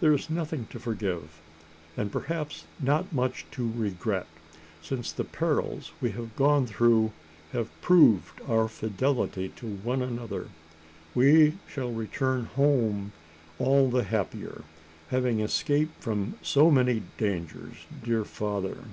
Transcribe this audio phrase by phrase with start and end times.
[0.00, 1.40] There is nothing to forgive;
[1.96, 4.28] and perhaps not much to regret:
[4.80, 7.10] since the perils we have gone through,
[7.50, 10.50] have proved our fidelity to one another.
[11.16, 13.10] We shall return home
[13.58, 14.62] all the happier,
[15.08, 17.74] having escaped from so many dangers,
[18.04, 18.84] dear father!"